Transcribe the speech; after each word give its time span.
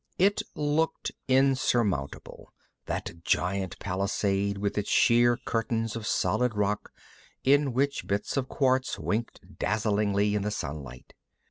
It 0.17 0.41
looked 0.55 1.11
insurmountable, 1.27 2.51
that 2.87 3.23
giant 3.23 3.77
palisade 3.77 4.57
with 4.57 4.75
its 4.75 4.89
sheer 4.89 5.37
curtains 5.37 5.95
of 5.95 6.07
solid 6.07 6.55
rock 6.55 6.91
in 7.43 7.71
which 7.71 8.07
bits 8.07 8.35
of 8.35 8.49
quartz 8.49 8.97
winked 8.97 9.59
dazzlingly 9.59 10.33
in 10.33 10.41
the 10.41 10.49
sunlight. 10.49 11.13